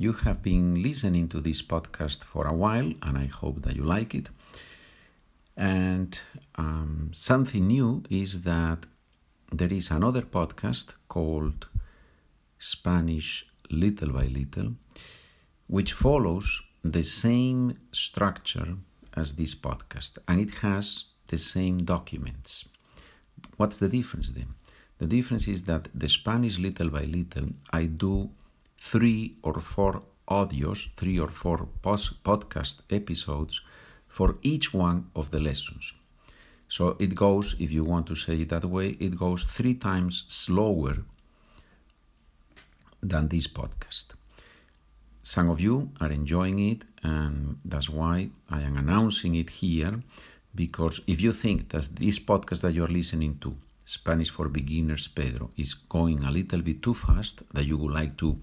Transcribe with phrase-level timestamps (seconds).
[0.00, 3.82] You have been listening to this podcast for a while, and I hope that you
[3.82, 4.30] like it.
[5.56, 6.16] And
[6.54, 8.86] um, something new is that
[9.50, 11.66] there is another podcast called
[12.60, 14.74] Spanish Little by Little,
[15.66, 18.76] which follows the same structure
[19.14, 22.66] as this podcast and it has the same documents.
[23.56, 24.54] What's the difference then?
[24.98, 28.30] The difference is that the Spanish Little by Little, I do
[28.78, 33.60] three or four audios, three or four podcast episodes
[34.08, 35.94] for each one of the lessons.
[36.68, 40.24] So it goes, if you want to say it that way, it goes three times
[40.28, 40.98] slower
[43.02, 44.06] than this podcast.
[45.22, 50.02] Some of you are enjoying it, and that's why I am announcing it here.
[50.54, 53.56] Because if you think that this podcast that you're listening to,
[53.88, 58.18] Spanish for Beginners Pedro, is going a little bit too fast, that you would like
[58.18, 58.38] to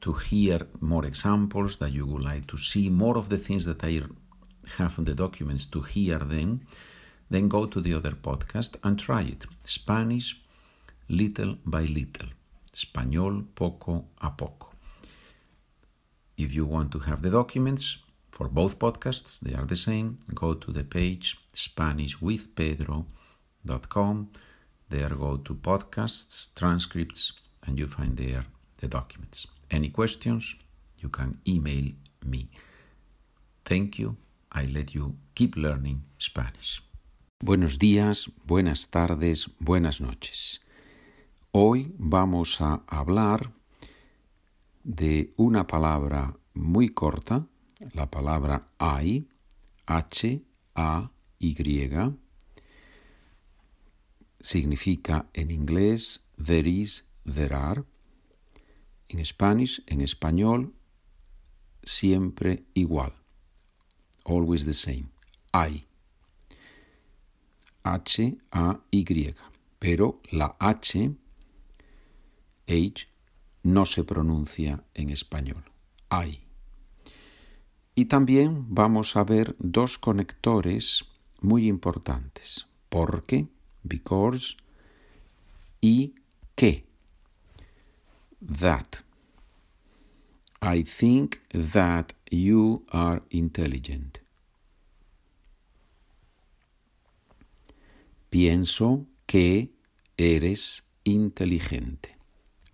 [0.00, 3.84] to hear more examples, that you would like to see more of the things that
[3.84, 4.00] I
[4.78, 6.62] have on the documents to hear them,
[7.28, 9.44] then go to the other podcast and try it.
[9.64, 10.40] Spanish
[11.10, 12.28] little by little.
[12.72, 14.70] Español poco a poco.
[16.38, 17.98] If you want to have the documents
[18.30, 20.20] for both podcasts, they are the same.
[20.34, 24.28] Go to the page SpanishWithPedro.com.
[24.90, 27.32] There go to podcasts, transcripts,
[27.64, 28.44] and you find there
[28.78, 29.46] the documents.
[29.70, 30.56] Any questions?
[30.98, 31.92] You can email
[32.24, 32.48] me.
[33.64, 34.16] Thank you.
[34.50, 36.82] I let you keep learning Spanish.
[37.38, 40.60] Buenos días, buenas tardes, buenas noches.
[41.52, 43.52] Hoy vamos a hablar
[44.82, 47.46] de una palabra muy corta,
[47.94, 49.28] la palabra hay,
[49.86, 50.42] H,
[50.74, 51.54] A, Y,
[54.40, 57.84] significa en inglés there is, there are,
[59.08, 60.74] en Spanish, en español,
[61.82, 63.12] siempre igual,
[64.24, 65.10] always the same,
[65.52, 65.86] hay.
[67.82, 69.34] H, A, Y,
[69.78, 71.16] pero la H,
[72.68, 73.08] H,
[73.62, 75.64] no se pronuncia en español.
[76.10, 76.44] Hay.
[77.94, 81.04] Y también vamos a ver dos conectores
[81.40, 82.66] muy importantes.
[82.88, 83.48] ¿Por qué?
[83.82, 84.56] Because
[85.80, 86.14] y
[86.54, 86.84] que.
[88.40, 89.02] That.
[90.62, 94.18] I think that you are intelligent.
[98.30, 99.70] Pienso que
[100.16, 102.16] eres inteligente.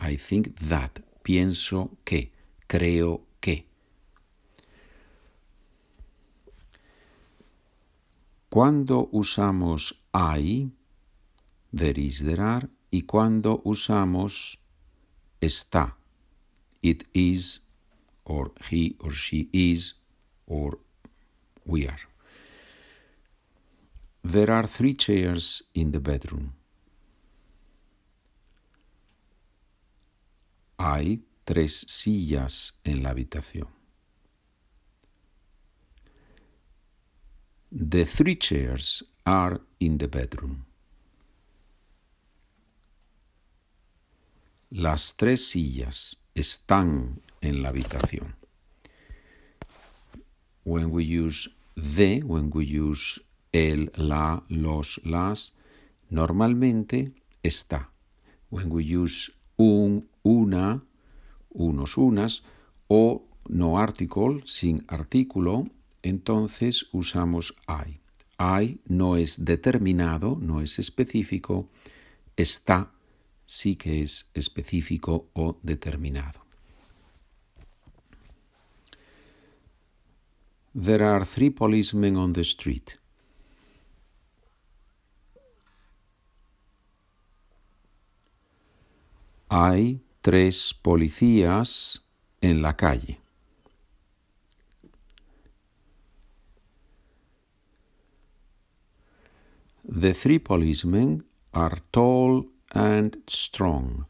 [0.00, 1.00] I think that.
[1.22, 2.32] Pienso que.
[2.66, 3.66] Creo que.
[8.48, 10.70] Cuando usamos I,
[11.72, 14.58] there is, there are, y cuando usamos
[15.40, 15.96] está,
[16.82, 17.60] it is,
[18.24, 19.94] or he or she is,
[20.46, 20.78] or
[21.64, 21.98] we are.
[24.22, 26.52] There are three chairs in the bedroom.
[30.78, 33.68] Hay tres sillas en la habitación.
[37.70, 40.66] The three chairs are in the bedroom.
[44.74, 48.36] Las tres sillas están en la habitación.
[50.64, 53.20] When we use the, when we use
[53.52, 55.52] el, la, los, las,
[56.08, 57.12] normalmente
[57.42, 57.90] está.
[58.48, 60.82] When we use un, una,
[61.50, 62.42] unos, unas,
[62.88, 65.68] o no article, sin artículo,
[66.02, 68.00] entonces usamos I.
[68.38, 71.68] I no es determinado, no es específico,
[72.38, 72.90] está
[73.52, 76.40] sí que es específico o determinado.
[80.74, 82.92] There are three policemen on the street.
[89.50, 92.00] Hay tres policías
[92.40, 93.20] en la calle.
[99.84, 104.06] The three policemen are tall and strong.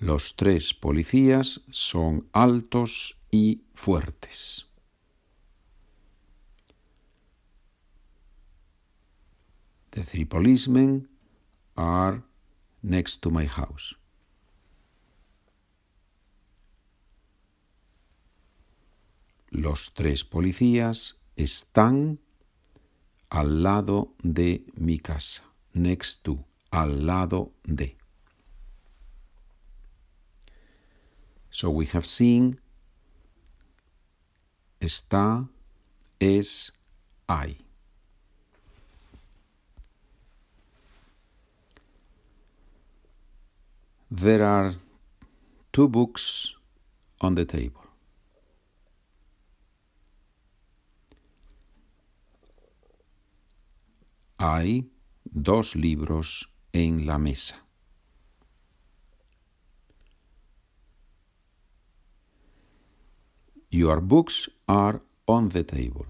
[0.00, 4.66] Los tres policías son altos y fuertes.
[9.90, 11.08] The three policemen
[11.76, 12.22] are
[12.82, 13.96] next to my house.
[19.50, 22.20] Los tres policías están
[23.30, 25.42] al lado de mi casa,
[25.74, 27.96] next to, al lado de.
[31.50, 32.60] So we have seen
[34.80, 35.48] está,
[36.20, 36.72] es,
[37.28, 37.58] hay.
[44.10, 44.72] There are
[45.72, 46.54] two books
[47.20, 47.87] on the table.
[54.38, 54.88] Hay
[55.24, 57.66] dos libros en la mesa.
[63.70, 66.06] Your books are on the table.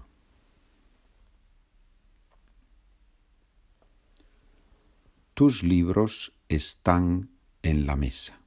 [5.33, 7.31] Tus libros están
[7.63, 8.39] en la mesa.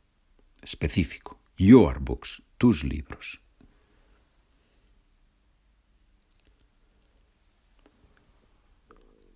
[0.63, 1.41] Específico.
[1.57, 3.41] Your books, tus libros.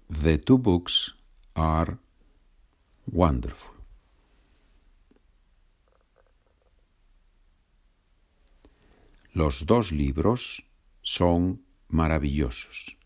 [0.08, 1.14] The two books
[1.56, 1.98] are
[3.10, 3.74] wonderful.
[9.34, 10.62] Los dos libros
[11.02, 12.96] son maravillosos.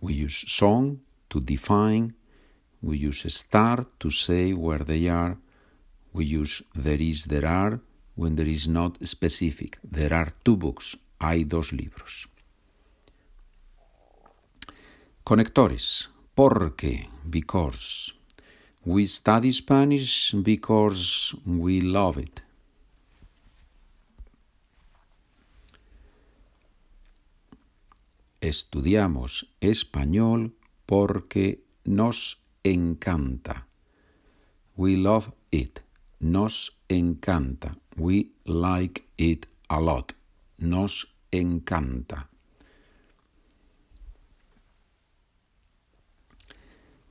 [0.00, 1.00] We use son
[1.30, 2.14] to define,
[2.82, 5.36] we use start to say where they are,
[6.12, 7.80] we use there is, there are
[8.14, 9.78] when there is not specific.
[9.82, 12.28] There are two books, hay dos libros.
[15.26, 16.08] Conectores.
[16.36, 18.14] Porque, because.
[18.84, 22.42] We study Spanish because we love it.
[28.40, 30.52] Estudiamos español
[30.86, 33.66] porque nos encanta.
[34.76, 35.80] We love it.
[36.20, 37.76] Nos encanta.
[37.96, 40.12] We like it a lot.
[40.58, 42.28] Nos encanta.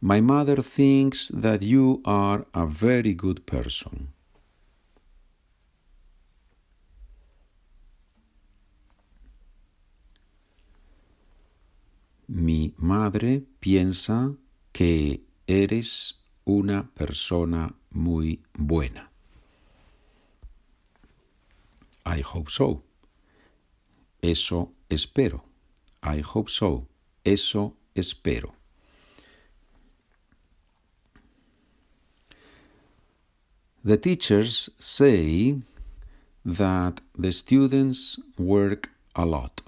[0.05, 4.13] My mother thinks that you are a very good person.
[12.27, 14.37] Mi madre piensa
[14.71, 19.09] que eres una persona muy buena.
[22.05, 22.83] I hope so.
[24.21, 25.45] Eso espero.
[26.03, 26.87] I hope so.
[27.23, 28.53] Eso espero.
[33.85, 35.61] The teachers say
[36.43, 39.61] that the students work a lot.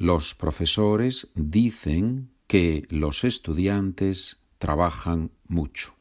[0.00, 5.92] Los profesores dicen que los estudiantes trabajan mucho.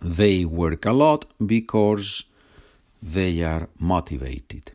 [0.00, 2.24] They work a lot because
[3.04, 4.72] they are motivated.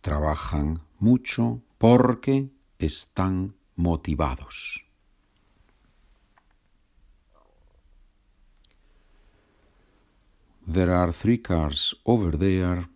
[0.00, 2.48] Trabajan mucho porque
[2.78, 4.84] están motivados.
[10.68, 12.88] There are three cars over there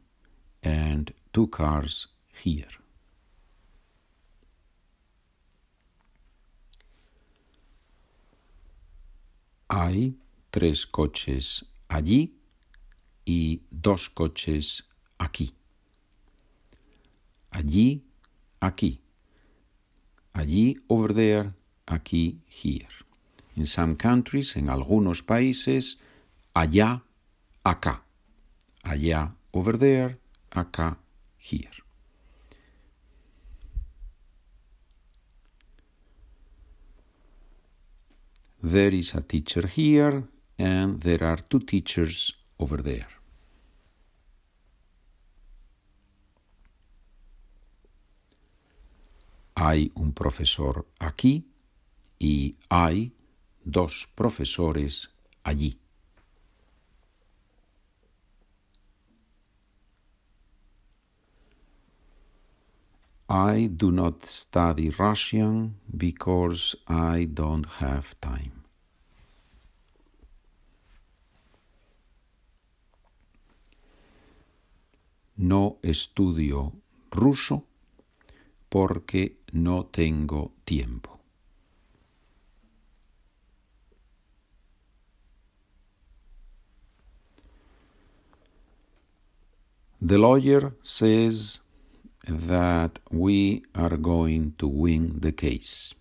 [0.63, 2.80] and two cars here.
[9.73, 10.19] Hay
[10.51, 12.35] tres coches allí
[13.25, 15.55] y dos coches aquí.
[17.53, 18.05] Allí,
[18.59, 19.01] aquí.
[20.33, 21.55] Allí, over there,
[21.87, 22.89] aquí, here.
[23.55, 26.01] In some countries, en algunos países,
[26.53, 27.05] allá,
[27.63, 28.03] acá.
[28.83, 30.19] Allá, over there,
[30.51, 30.99] acá,
[31.39, 31.85] here.
[38.63, 43.09] There is a teacher here and there are two teachers over there.
[49.57, 51.47] Hay un profesor aquí
[52.19, 53.13] y hay
[53.65, 55.11] dos profesores
[55.43, 55.79] allí.
[63.31, 68.65] I do not study Russian because I don't have time.
[75.37, 76.73] No estudio
[77.13, 77.67] ruso
[78.69, 81.21] porque no tengo tiempo.
[90.01, 91.61] The lawyer says
[92.27, 95.95] that we are going to win the case.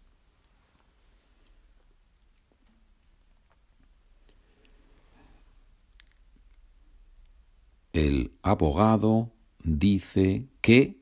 [7.93, 9.31] el abogado
[9.63, 10.97] dice que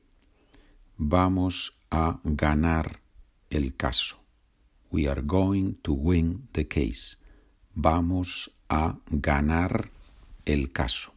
[0.96, 3.00] vamos a ganar
[3.50, 4.16] el caso.
[4.90, 7.18] We are going to win the case.
[7.74, 9.90] Vamos a ganar
[10.44, 11.12] el caso.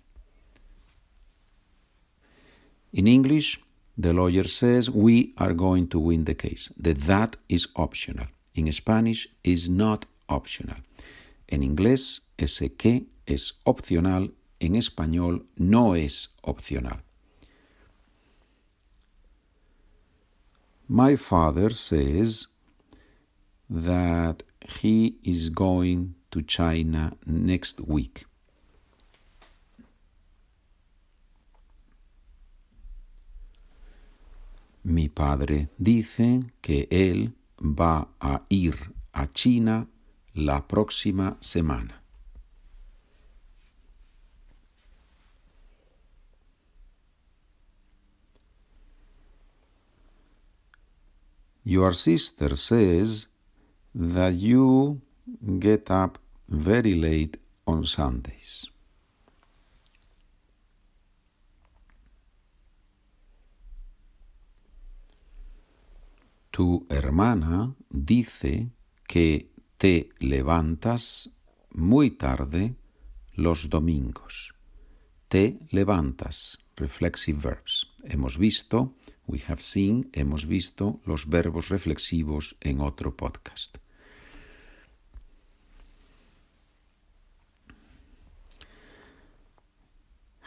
[2.92, 3.60] In English,
[4.02, 6.72] the lawyer says we are going to win the case.
[6.78, 8.28] The that is optional.
[8.56, 10.78] In Spanish is not optional.
[11.48, 14.32] En inglés, ese que es opcional.
[14.60, 17.02] En español, no es opcional.
[20.88, 22.48] My father says
[23.70, 28.26] that he is going to China next week.
[34.84, 38.76] Mi padre dice que él va a ir
[39.14, 39.88] a China
[40.34, 42.02] la próxima semana.
[51.64, 53.28] Your sister says
[53.94, 55.00] that you
[55.60, 56.18] get up
[56.50, 58.71] very late on Sundays.
[66.62, 68.70] Tu hermana dice
[69.08, 71.32] que te levantas
[71.72, 72.76] muy tarde
[73.34, 74.54] los domingos.
[75.28, 77.88] Te levantas, reflexive verbs.
[78.04, 78.94] Hemos visto
[79.26, 83.80] We have seen, hemos visto los verbos reflexivos en otro podcast.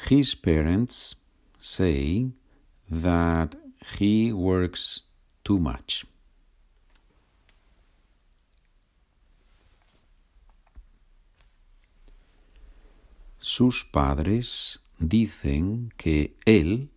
[0.09, 1.16] His parents
[1.59, 2.30] say
[2.88, 3.56] that
[3.99, 5.09] he works
[5.44, 6.06] too much.
[13.38, 16.90] Sus padres dicen que él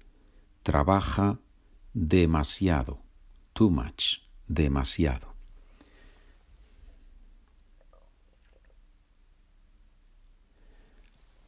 [0.64, 1.40] trabaja
[1.94, 3.00] demasiado,
[3.54, 5.36] too much, demasiado.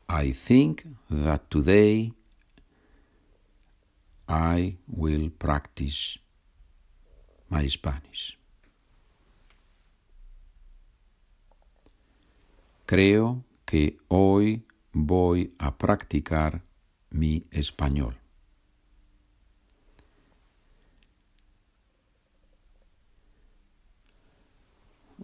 [0.09, 2.11] I think that today
[4.27, 6.19] I will practice
[7.49, 8.37] my Spanish.
[12.85, 16.63] Creo que hoy voy a practicar
[17.11, 18.19] mi español.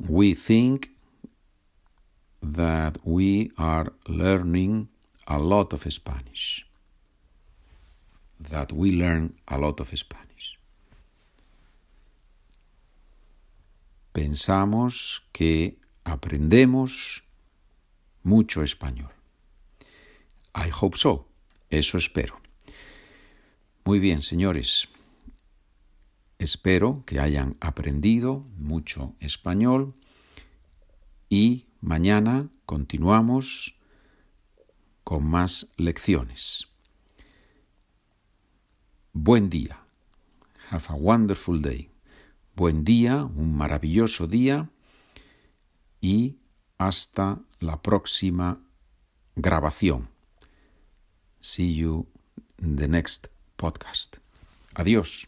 [0.08, 0.89] we think
[2.41, 4.89] that we are learning
[5.27, 6.67] a lot of Spanish.
[8.39, 10.35] That we learn a lot of Spanish.
[14.15, 17.25] Pensamos que aprendemos
[18.24, 19.12] mucho español.
[20.55, 21.27] I hope so.
[21.69, 22.39] Eso espero.
[23.84, 24.88] Muy bien, señores.
[26.39, 29.95] Espero que hayan aprendido mucho español
[31.27, 33.77] y mañana continuamos
[35.03, 36.69] con más lecciones.
[39.12, 39.84] Buen día.
[40.72, 41.89] Have a wonderful day.
[42.56, 44.70] Buen día, un maravilloso día
[46.00, 46.38] y
[46.78, 48.62] hasta la próxima
[49.36, 50.08] grabación.
[51.42, 52.08] See you
[52.60, 54.18] in the next podcast.
[54.74, 55.28] Adiós.